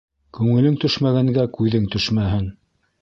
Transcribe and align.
Күңелең 0.37 0.79
төшмәгәнгә 0.83 1.45
күҙең 1.59 1.85
төшмәһен. 1.97 2.49